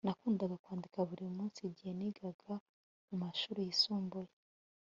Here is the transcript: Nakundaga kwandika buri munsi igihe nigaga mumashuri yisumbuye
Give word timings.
Nakundaga 0.05 0.55
kwandika 0.63 0.97
buri 1.09 1.23
munsi 1.37 1.59
igihe 1.69 1.91
nigaga 1.99 2.53
mumashuri 3.07 3.59
yisumbuye 3.67 4.31